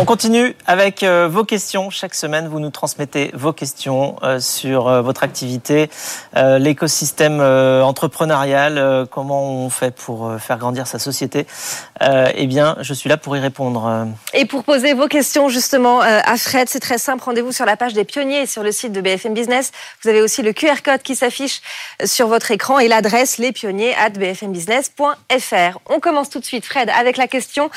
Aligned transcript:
On 0.00 0.04
continue 0.04 0.54
avec 0.64 1.02
euh, 1.02 1.26
vos 1.28 1.42
questions. 1.42 1.90
Chaque 1.90 2.14
semaine, 2.14 2.46
vous 2.46 2.60
nous 2.60 2.70
transmettez 2.70 3.32
vos 3.34 3.52
questions 3.52 4.14
euh, 4.22 4.38
sur 4.38 4.86
euh, 4.86 5.02
votre 5.02 5.24
activité, 5.24 5.90
l'écosystème 6.36 7.40
entrepreneurial, 7.40 9.08
comment 9.10 9.50
on 9.50 9.70
fait 9.70 9.92
pour 9.92 10.34
faire 10.38 10.58
grandir 10.58 10.86
sa 10.86 11.00
société. 11.00 11.48
eh 12.00 12.46
bien, 12.46 12.76
je 12.80 12.94
suis 12.94 13.08
là 13.08 13.16
pour 13.16 13.36
y 13.36 13.40
répondre. 13.40 14.06
Et 14.34 14.44
pour 14.44 14.62
poser 14.62 14.94
vos 14.94 15.08
questions 15.08 15.48
justement 15.48 15.98
à 16.00 16.36
Fred, 16.36 16.68
c'est 16.68 16.78
très 16.78 16.98
simple. 16.98 17.24
Rendez-vous 17.24 17.50
sur 17.50 17.64
la 17.64 17.76
page 17.76 17.94
des 17.94 18.04
pionniers 18.04 18.46
sur 18.46 18.62
le 18.62 18.70
site 18.70 18.92
de 18.92 19.00
BFM 19.00 19.34
Business. 19.34 19.72
Vous 20.02 20.10
avez 20.10 20.22
aussi 20.22 20.42
le 20.42 20.52
QR 20.52 20.80
code 20.84 21.02
qui 21.02 21.16
s'affiche 21.16 21.60
sur 22.04 22.28
votre 22.28 22.52
écran 22.52 22.78
et 22.78 22.86
l'adresse 22.86 23.38
lespionniers@bfmbusiness.fr. 23.38 25.78
On 25.90 25.98
commence 25.98 26.30
tout 26.30 26.38
de 26.38 26.44
suite, 26.44 26.66
Fred, 26.66 26.88
avec 26.90 27.16
la 27.16 27.26
question 27.26 27.68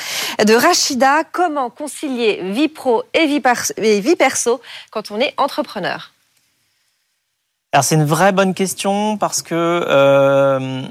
de 0.44 0.54
Rachida. 0.54 1.24
Comment 1.32 1.70
concilier 1.70 2.11
vie 2.12 2.68
pro 2.68 3.02
et 3.14 3.26
vie, 3.26 4.16
perso 4.16 4.60
quand 4.90 5.10
on 5.10 5.20
est 5.20 5.34
entrepreneur 5.36 6.12
Alors 7.72 7.84
c'est 7.84 7.94
une 7.94 8.04
vraie 8.04 8.32
bonne 8.32 8.54
question 8.54 9.16
parce 9.16 9.42
que 9.42 9.54
euh, 9.54 10.82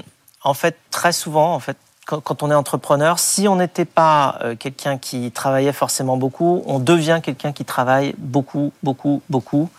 en 0.42 0.54
fait 0.54 0.76
très 0.90 1.12
souvent 1.12 1.54
en 1.54 1.60
fait 1.60 1.76
quand 2.04 2.42
on 2.42 2.50
est 2.50 2.54
entrepreneur, 2.54 3.20
si 3.20 3.46
on 3.46 3.54
n'était 3.54 3.84
pas 3.84 4.36
euh, 4.42 4.56
quelqu'un 4.56 4.98
qui 4.98 5.30
travaillait 5.30 5.72
forcément 5.72 6.16
beaucoup, 6.16 6.64
on 6.66 6.80
devient 6.80 7.20
quelqu'un 7.22 7.52
qui 7.52 7.64
travaille 7.64 8.16
beaucoup, 8.18 8.72
beaucoup, 8.82 9.22
beaucoup. 9.30 9.70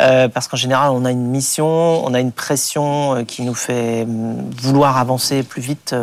Euh, 0.00 0.26
parce 0.28 0.48
qu'en 0.48 0.56
général, 0.56 0.90
on 0.92 1.04
a 1.04 1.10
une 1.10 1.26
mission, 1.26 1.66
on 1.66 2.14
a 2.14 2.20
une 2.20 2.32
pression 2.32 3.26
qui 3.26 3.42
nous 3.42 3.54
fait 3.54 4.06
mm, 4.06 4.52
vouloir 4.56 4.96
avancer 4.96 5.42
plus 5.42 5.60
vite 5.60 5.94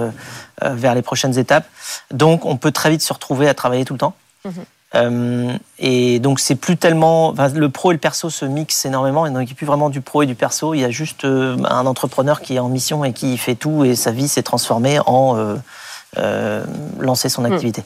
vers 0.62 0.94
les 0.94 1.02
prochaines 1.02 1.40
étapes. 1.40 1.66
Donc, 2.12 2.46
on 2.46 2.56
peut 2.56 2.72
très 2.72 2.92
vite 2.92 3.02
se 3.02 3.12
retrouver 3.12 3.50
à 3.50 3.56
travailler 3.56 3.84
tout 3.84 3.94
le 3.94 4.00
temps. 4.00 4.16
Mmh 4.46 4.52
euh, 4.96 5.58
et 5.80 6.20
donc 6.20 6.40
c'est 6.40 6.56
plus 6.56 6.78
tellement, 6.78 7.30
enfin, 7.30 7.50
le 7.50 7.70
pro 7.70 7.92
et 7.92 7.94
le 7.96 8.00
perso 8.00 8.30
se 8.30 8.46
mixent 8.46 8.86
énormément. 8.86 9.26
Et 9.26 9.30
donc 9.30 9.42
il 9.42 9.46
n'y 9.46 9.52
a 9.52 9.56
plus 9.56 9.66
vraiment 9.66 9.90
du 9.90 10.02
pro 10.02 10.24
et 10.24 10.26
du 10.26 10.36
perso. 10.36 10.74
Il 10.74 10.80
y 10.80 10.86
a 10.86 10.92
juste 10.92 11.26
euh, 11.26 11.58
un 11.66 11.86
entrepreneur 11.86 12.42
qui 12.42 12.56
est 12.56 12.60
en 12.60 12.70
mission 12.70 13.04
et 13.04 13.14
qui 13.14 13.38
fait 13.38 13.56
tout 13.56 13.86
et 13.86 13.96
sa 13.96 14.12
vie 14.12 14.28
s'est 14.28 14.44
transformée 14.44 15.00
en 15.06 15.58
euh, 16.18 16.64
euh 16.64 16.64
lancer 17.00 17.28
son 17.28 17.42
hmm. 17.42 17.52
activité. 17.54 17.84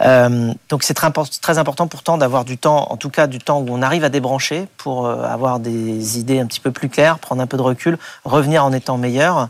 Euh, 0.00 0.52
donc 0.68 0.82
c'est 0.82 0.94
très, 0.94 1.10
très, 1.40 1.58
important 1.58 1.86
pourtant 1.86 2.18
d'avoir 2.18 2.44
du 2.44 2.58
temps, 2.58 2.86
en 2.90 2.96
tout 2.96 3.10
cas 3.10 3.26
du 3.26 3.38
temps 3.38 3.60
où 3.60 3.66
on 3.68 3.82
arrive 3.82 4.04
à 4.04 4.08
débrancher 4.08 4.68
pour 4.76 5.08
avoir 5.08 5.58
des 5.60 6.18
idées 6.18 6.40
un 6.40 6.46
petit 6.46 6.60
peu 6.60 6.70
plus 6.70 6.88
claires, 6.88 7.18
prendre 7.18 7.42
un 7.42 7.46
peu 7.46 7.56
de 7.56 7.62
recul, 7.62 7.98
revenir 8.24 8.64
en 8.64 8.72
étant 8.72 8.96
meilleur, 8.96 9.48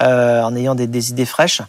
en 0.00 0.56
ayant 0.56 0.74
des, 0.74 0.86
des 0.86 1.10
idées 1.10 1.26
fraîches. 1.26 1.62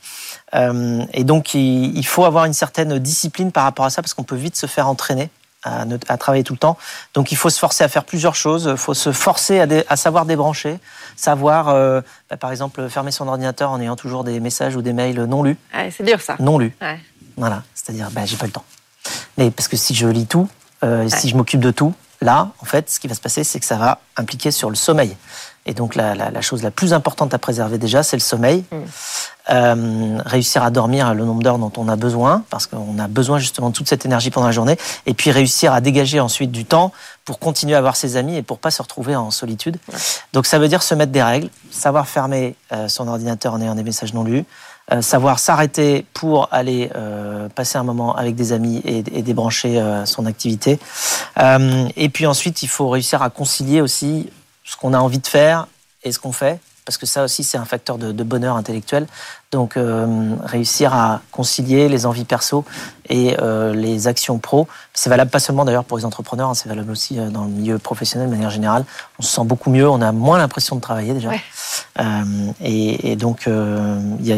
Euh, 0.56 1.04
et 1.14 1.24
donc, 1.24 1.54
il, 1.54 2.06
faut 2.06 2.26
avoir 2.26 2.46
une 2.46 2.54
certaine 2.54 2.98
discipline 3.00 3.52
par 3.52 3.64
rapport 3.64 3.86
à 3.86 3.90
ça 3.90 4.02
parce 4.02 4.14
qu'on 4.14 4.24
peut 4.24 4.36
vite 4.36 4.56
se 4.56 4.66
faire 4.66 4.88
entraîner. 4.88 5.30
À, 5.64 6.18
travailler 6.18 6.46
tout 6.46 6.54
le 6.54 6.60
temps. 6.60 6.78
Donc 7.14 7.34
il 7.34 7.36
faut 7.36 7.50
se 7.50 7.60
forcer 7.60 7.84
à 7.84 7.90
faire 7.90 8.06
plusieurs 8.06 8.36
choses. 8.36 8.70
Il 8.72 8.78
faut 8.78 8.94
se 8.94 9.12
forcer 9.12 9.60
à, 9.90 9.96
savoir 9.98 10.26
débrancher, 10.26 10.80
savoir, 11.18 11.68
euh, 11.70 12.00
bah, 12.30 12.38
par 12.38 12.52
exemple, 12.52 12.88
fermer 12.88 13.12
son 13.12 13.28
ordinateur 13.28 13.72
en 13.72 13.82
ayant 13.82 13.98
toujours 13.98 14.24
des 14.24 14.40
messages 14.40 14.78
ou 14.78 14.82
des 14.82 14.94
mails 14.94 15.26
non 15.26 15.44
lus. 15.44 15.58
c'est 15.92 16.04
dur 16.04 16.22
ça. 16.22 16.38
Non 16.40 16.58
lus. 16.58 16.74
Voilà, 17.36 17.64
c'est-à-dire, 17.76 18.10
bah, 18.12 18.22
j'ai 18.26 18.38
pas 18.38 18.46
le 18.46 18.52
temps. 18.52 18.64
Mais 19.38 19.52
parce 19.52 19.68
que 19.68 19.78
si 19.78 19.94
je 19.94 20.08
lis 20.08 20.26
tout, 20.26 20.48
euh, 20.84 21.08
si 21.10 21.30
je 21.30 21.36
m'occupe 21.36 21.60
de 21.60 21.72
tout, 21.72 21.94
là, 22.22 22.52
en 22.62 22.66
fait, 22.66 22.90
ce 22.90 23.00
qui 23.00 23.08
va 23.08 23.16
se 23.16 23.22
passer, 23.22 23.44
c'est 23.44 23.60
que 23.60 23.66
ça 23.66 23.78
va 23.78 24.00
impliquer 24.16 24.52
sur 24.52 24.70
le 24.70 24.76
sommeil. 24.76 25.16
Et 25.68 25.74
donc 25.74 25.96
la, 25.96 26.42
chose 26.42 26.64
la 26.64 26.72
plus 26.72 26.94
importante 26.94 27.34
à 27.34 27.38
préserver 27.38 27.78
déjà, 27.78 28.02
c'est 28.02 28.16
le 28.16 28.22
sommeil. 28.22 28.64
Mm. 28.72 28.78
Euh, 29.50 30.18
réussir 30.26 30.64
à 30.64 30.72
dormir 30.72 31.14
le 31.14 31.24
nombre 31.24 31.42
d'heures 31.42 31.58
dont 31.58 31.72
on 31.78 31.88
a 31.88 31.96
besoin, 31.96 32.44
parce 32.50 32.68
qu'on 32.68 33.00
a 33.00 33.08
besoin 33.08 33.40
justement 33.40 33.70
de 33.70 33.76
toute 33.76 33.88
cette 33.88 34.06
énergie 34.06 34.30
pendant 34.30 34.48
la 34.48 34.52
journée, 34.52 34.78
et 35.06 35.14
puis 35.14 35.32
réussir 35.32 35.72
à 35.72 35.80
dégager 35.80 36.20
ensuite 36.20 36.52
du 36.52 36.66
temps 36.66 36.92
pour 37.24 37.40
continuer 37.40 37.76
à 37.76 37.82
voir 37.82 37.96
ses 37.96 38.18
amis 38.18 38.36
et 38.36 38.44
pour 38.44 38.60
pas 38.60 38.72
se 38.72 38.82
retrouver 38.82 39.16
en 39.16 39.32
solitude. 39.32 39.78
Donc 40.34 40.46
ça 40.46 40.60
veut 40.60 40.68
dire 40.68 40.84
se 40.84 40.96
mettre 40.96 41.12
des 41.12 41.24
règles, 41.24 41.50
savoir 41.72 42.08
fermer 42.08 42.56
euh, 42.74 42.88
son 42.88 43.08
ordinateur 43.08 43.54
en 43.54 43.62
ayant 43.62 43.76
des 43.76 43.84
messages 43.84 44.14
non 44.14 44.24
lus, 44.24 44.46
euh, 44.92 45.02
savoir 45.02 45.40
s'arrêter 45.40 46.06
pour 46.14 46.50
aller 46.52 46.90
passer 47.56 47.78
un 47.78 47.84
moment 47.84 48.16
avec 48.16 48.36
des 48.36 48.54
amis 48.54 48.82
et, 48.86 49.00
et 49.00 49.22
débrancher 49.22 49.82
son 50.06 50.26
activité. 50.26 50.80
et 51.40 52.10
puis 52.10 52.26
ensuite, 52.26 52.64
il 52.64 52.68
faut 52.68 52.90
réussir 52.90 53.22
à 53.22 53.30
concilier 53.30 53.82
aussi 53.82 54.30
ce 54.64 54.76
qu'on 54.76 54.94
a 54.94 55.00
envie 55.00 55.20
de 55.20 55.28
faire 55.28 55.68
et 56.04 56.12
ce 56.12 56.20
qu'on 56.20 56.32
fait 56.32 56.60
parce 56.88 56.98
que 56.98 57.06
ça 57.06 57.26
aussi 57.26 57.44
c'est 57.44 57.58
un 57.58 57.66
facteur 57.66 57.98
de, 57.98 58.24
bonheur 58.24 58.56
intellectuel. 58.56 59.08
Donc 59.52 59.76
euh, 59.76 60.36
réussir 60.42 60.94
à 60.94 61.20
concilier 61.34 61.90
les 61.90 62.06
envies 62.06 62.24
perso 62.24 62.64
et 63.10 63.36
euh, 63.42 63.74
les 63.74 64.08
actions 64.08 64.40
pro, 64.40 64.70
c'est 64.94 65.10
valable 65.10 65.30
pas 65.30 65.40
seulement 65.40 65.66
d'ailleurs 65.66 65.84
pour 65.84 65.98
les 65.98 66.06
entrepreneurs, 66.06 66.50
hein, 66.50 66.54
c'est 66.54 66.70
valable 66.70 66.90
aussi 66.90 67.20
euh, 67.20 67.30
dans 67.30 67.44
le 67.44 67.50
milieu 67.50 67.78
professionnel 67.78 68.30
de 68.30 68.34
manière 68.34 68.52
générale. 68.52 68.86
On 69.20 69.22
se 69.22 69.36
sent 69.36 69.44
beaucoup 69.44 69.70
mieux, 69.70 69.88
on 69.88 70.02
a 70.02 70.14
moins 70.14 70.38
l'impression 70.38 70.78
de 70.78 70.82
travailler 70.82 71.14
déjà. 71.14 71.32
Et, 72.62 73.16
donc 73.18 73.48
il 73.48 74.26
y 74.26 74.32
a 74.32 74.38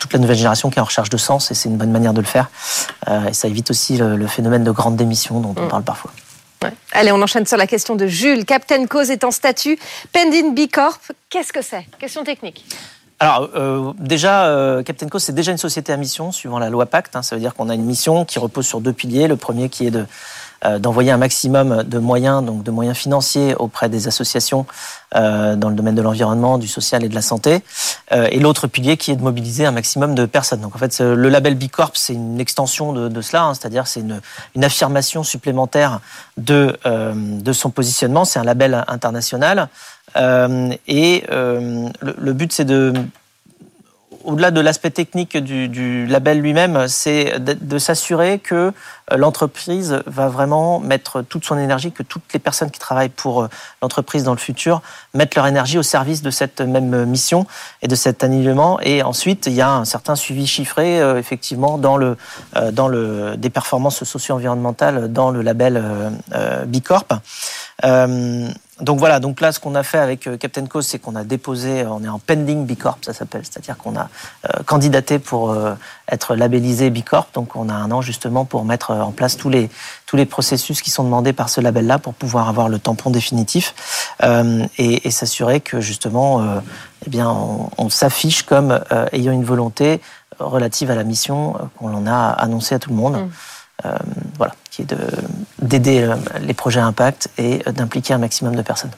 toute 0.00 0.12
la 0.12 0.18
nouvelle 0.18 0.36
génération 0.36 0.70
qui 0.70 0.78
est 0.78 0.82
en 0.82 0.86
recherche 0.86 1.10
de 1.10 1.16
sens 1.16 1.52
et 1.52 1.54
c'est 1.54 1.68
une 1.68 1.76
bonne 1.76 1.92
manière 1.92 2.12
de 2.12 2.20
le 2.20 2.26
faire. 2.26 2.50
et 3.28 3.32
ça 3.32 3.46
évite 3.46 3.70
aussi 3.70 3.98
le, 3.98 4.26
phénomène 4.26 4.64
de 4.64 4.70
grande 4.72 4.96
démission 4.96 5.40
dont 5.40 5.54
on 5.56 5.66
mm. 5.66 5.68
parle 5.68 5.84
parfois. 5.84 6.10
Allez, 6.96 7.10
on 7.10 7.20
enchaîne 7.20 7.44
sur 7.44 7.56
la 7.56 7.66
question 7.66 7.96
de 7.96 8.06
Jules. 8.06 8.44
Captain 8.44 8.86
Cause 8.86 9.10
est 9.10 9.24
en 9.24 9.32
statut 9.32 9.76
Pending 10.12 10.54
B 10.54 10.70
Corp. 10.72 11.00
Qu'est-ce 11.28 11.52
que 11.52 11.60
c'est? 11.60 11.84
Question 11.98 12.22
technique. 12.22 12.64
Alors 13.18 13.50
euh, 13.56 13.92
déjà, 13.98 14.46
euh, 14.46 14.84
Captain 14.84 15.08
Co, 15.08 15.18
c'est 15.18 15.32
déjà 15.32 15.50
une 15.50 15.58
société 15.58 15.92
à 15.92 15.96
mission 15.96 16.30
suivant 16.30 16.60
la 16.60 16.70
loi 16.70 16.86
Pacte. 16.86 17.16
Hein. 17.16 17.22
ça 17.22 17.34
veut 17.34 17.40
dire 17.40 17.54
qu'on 17.56 17.68
a 17.68 17.74
une 17.74 17.84
mission 17.84 18.24
qui 18.24 18.38
repose 18.38 18.66
sur 18.66 18.80
deux 18.80 18.92
piliers. 18.92 19.26
Le 19.26 19.34
premier 19.34 19.68
qui 19.68 19.88
est 19.88 19.90
de 19.90 20.06
d'envoyer 20.78 21.10
un 21.10 21.16
maximum 21.16 21.82
de 21.82 21.98
moyens, 21.98 22.44
donc 22.44 22.62
de 22.62 22.70
moyens 22.70 22.96
financiers 22.96 23.54
auprès 23.54 23.88
des 23.88 24.08
associations 24.08 24.66
euh, 25.14 25.56
dans 25.56 25.68
le 25.68 25.74
domaine 25.74 25.94
de 25.94 26.02
l'environnement, 26.02 26.58
du 26.58 26.66
social 26.66 27.04
et 27.04 27.08
de 27.08 27.14
la 27.14 27.22
santé. 27.22 27.62
Euh, 28.12 28.28
et 28.30 28.40
l'autre 28.40 28.66
pilier 28.66 28.96
qui 28.96 29.10
est 29.10 29.16
de 29.16 29.22
mobiliser 29.22 29.66
un 29.66 29.70
maximum 29.70 30.14
de 30.14 30.26
personnes. 30.26 30.60
Donc 30.60 30.74
en 30.74 30.78
fait, 30.78 31.00
le 31.00 31.28
label 31.28 31.54
B 31.54 31.68
Corp, 31.68 31.96
c'est 31.96 32.14
une 32.14 32.40
extension 32.40 32.92
de, 32.92 33.20
cela, 33.20 33.44
hein, 33.44 33.54
c'est-à-dire 33.54 33.86
c'est 33.86 34.00
une, 34.00 34.20
affirmation 34.64 35.22
supplémentaire 35.22 36.00
de, 36.36 36.76
de 36.84 37.52
son 37.52 37.70
positionnement. 37.70 38.24
C'est 38.24 38.38
un 38.38 38.44
label 38.44 38.84
international. 38.88 39.68
et 40.16 41.24
le 41.30 42.32
but, 42.32 42.52
c'est 42.52 42.64
de 42.64 42.92
au-delà 44.24 44.50
de 44.50 44.60
l'aspect 44.60 44.90
technique 44.90 45.36
du, 45.36 46.06
label 46.06 46.40
lui-même, 46.40 46.88
c'est 46.88 47.38
de, 47.38 47.78
s'assurer 47.78 48.38
que 48.38 48.72
euh, 49.12 49.16
l'entreprise 49.16 50.02
va 50.06 50.28
vraiment 50.28 50.80
mettre 50.80 51.22
toute 51.22 51.44
son 51.44 51.58
énergie, 51.58 51.92
que 51.92 52.02
toutes 52.02 52.32
les 52.32 52.38
personnes 52.38 52.70
qui 52.70 52.80
travaillent 52.80 53.10
pour 53.10 53.42
euh, 53.42 53.48
l'entreprise 53.82 54.24
dans 54.24 54.32
le 54.32 54.38
futur 54.38 54.80
mettent 55.12 55.34
leur 55.34 55.46
énergie 55.46 55.78
au 55.78 55.82
service 55.82 56.22
de 56.22 56.30
cette 56.30 56.60
même 56.60 57.04
mission 57.04 57.46
et 57.82 57.88
de 57.88 57.94
cet 57.94 58.24
alignement. 58.24 58.80
Et 58.80 59.02
ensuite, 59.02 59.46
il 59.46 59.52
y 59.52 59.60
a 59.60 59.70
un 59.70 59.84
certain 59.84 60.16
suivi 60.16 60.46
chiffré, 60.46 61.00
euh, 61.00 61.18
effectivement, 61.18 61.78
dans 61.78 61.96
le, 61.96 62.16
dans 62.72 62.88
le, 62.88 63.36
des 63.36 63.50
performances 63.50 64.04
socio-environnementales 64.04 65.12
dans 65.12 65.30
le 65.30 65.42
label 65.42 65.82
B 66.66 66.80
Corp. 67.80 68.54
Donc 68.80 68.98
voilà, 68.98 69.20
donc 69.20 69.40
là, 69.40 69.52
ce 69.52 69.60
qu'on 69.60 69.76
a 69.76 69.84
fait 69.84 69.98
avec 69.98 70.26
euh, 70.26 70.36
Captain 70.36 70.66
Cause, 70.66 70.86
c'est 70.86 70.98
qu'on 70.98 71.14
a 71.14 71.22
déposé, 71.22 71.86
on 71.86 72.02
est 72.02 72.08
en 72.08 72.18
pending 72.18 72.66
B 72.66 72.76
Corp, 72.76 72.98
ça 73.04 73.12
s'appelle, 73.12 73.42
c'est-à-dire 73.44 73.76
qu'on 73.76 73.94
a 73.94 74.08
euh, 74.46 74.64
candidaté 74.64 75.20
pour 75.20 75.52
euh, 75.52 75.74
être 76.10 76.34
labellisé 76.34 76.90
B 76.90 77.04
Corp. 77.04 77.32
Donc 77.34 77.54
on 77.54 77.68
a 77.68 77.72
un 77.72 77.92
an 77.92 78.02
justement 78.02 78.44
pour 78.44 78.64
mettre 78.64 78.90
en 78.90 79.12
place 79.12 79.36
tous 79.36 79.48
les 79.48 79.70
tous 80.06 80.16
les 80.16 80.26
processus 80.26 80.82
qui 80.82 80.90
sont 80.90 81.04
demandés 81.04 81.32
par 81.32 81.50
ce 81.50 81.60
label-là 81.60 82.00
pour 82.00 82.14
pouvoir 82.14 82.48
avoir 82.48 82.68
le 82.68 82.80
tampon 82.80 83.10
définitif 83.10 83.74
et, 84.78 85.10
s'assurer 85.10 85.60
que 85.60 85.80
justement, 85.80 86.44
eh 87.06 87.10
bien, 87.10 87.30
on, 87.78 87.88
s'affiche 87.88 88.42
comme 88.42 88.80
ayant 89.12 89.32
une 89.32 89.44
volonté 89.44 90.00
relative 90.38 90.90
à 90.90 90.94
la 90.94 91.04
mission 91.04 91.54
qu'on 91.78 91.94
en 91.94 92.06
a 92.06 92.28
annoncé 92.30 92.74
à 92.74 92.78
tout 92.78 92.90
le 92.90 92.96
monde. 92.96 93.16
Mmh. 93.16 93.30
Euh, 93.84 93.96
voilà, 94.36 94.54
qui 94.70 94.82
est 94.82 94.94
d'aider 95.64 96.02
euh, 96.02 96.14
les 96.40 96.54
projets 96.54 96.80
à 96.80 96.86
impact 96.86 97.28
et 97.38 97.58
d'impliquer 97.72 98.14
un 98.14 98.18
maximum 98.18 98.54
de 98.54 98.62
personnes. 98.62 98.90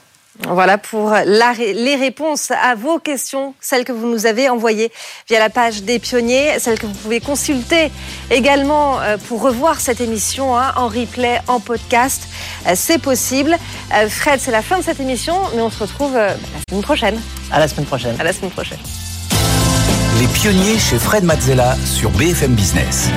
Voilà 0.47 0.77
pour 0.77 1.15
les 1.25 1.95
réponses 1.95 2.51
à 2.51 2.75
vos 2.75 2.99
questions, 2.99 3.55
celles 3.59 3.83
que 3.83 3.91
vous 3.91 4.05
nous 4.05 4.27
avez 4.27 4.49
envoyées 4.49 4.91
via 5.27 5.39
la 5.39 5.49
page 5.49 5.81
des 5.81 5.97
pionniers, 5.97 6.59
celles 6.59 6.77
que 6.77 6.85
vous 6.85 6.93
pouvez 6.93 7.19
consulter 7.19 7.91
également 8.29 9.01
euh, 9.01 9.17
pour 9.17 9.41
revoir 9.41 9.79
cette 9.79 9.99
émission 9.99 10.55
hein, 10.55 10.73
en 10.75 10.89
replay, 10.89 11.41
en 11.47 11.59
podcast. 11.59 12.27
C'est 12.75 12.99
possible. 12.99 13.57
Fred, 14.09 14.39
c'est 14.39 14.51
la 14.51 14.61
fin 14.61 14.77
de 14.77 14.83
cette 14.83 14.99
émission, 14.99 15.35
mais 15.55 15.61
on 15.61 15.71
se 15.71 15.79
retrouve 15.79 16.13
la 16.13 16.35
semaine 16.69 16.83
prochaine. 16.83 17.19
À 17.51 17.59
la 17.59 17.67
semaine 17.67 17.85
prochaine. 17.85 18.15
À 18.19 18.23
la 18.23 18.33
semaine 18.33 18.51
prochaine. 18.51 18.79
Les 20.19 20.27
pionniers 20.27 20.77
chez 20.77 20.99
Fred 20.99 21.23
Mazzella 21.23 21.75
sur 21.85 22.09
BFM 22.11 22.53
Business. 22.53 23.09